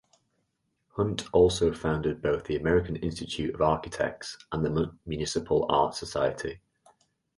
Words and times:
Hunt 0.95 1.31
also 1.31 1.71
founded 1.75 2.23
both 2.23 2.45
the 2.45 2.55
American 2.55 2.95
Institute 2.95 3.53
of 3.53 3.61
Architects 3.61 4.35
and 4.51 4.65
the 4.65 4.97
Municipal 5.05 5.67
Art 5.69 5.93
Society. 5.93 6.59